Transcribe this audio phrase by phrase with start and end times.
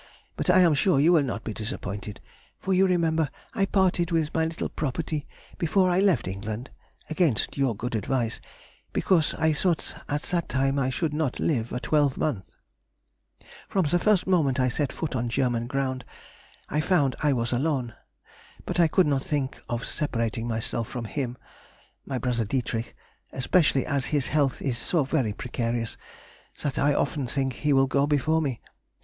[0.35, 2.21] But I am sure you will not be disappointed,
[2.57, 5.27] for you remember I parted with my little property
[5.59, 6.71] before I left England
[7.11, 8.41] (against your good advice)
[8.93, 12.49] because I thought at that time I should not live a twelvemonth.
[13.69, 16.03] From the first moment I set foot on German ground,
[16.67, 17.93] I found I was alone.
[18.65, 21.37] But I could not think of separating myself from him,
[22.09, 22.95] [her brother Dietrich]
[23.33, 25.95] especially as his health is so very precarious,
[26.63, 28.61] that I often think he will go before me.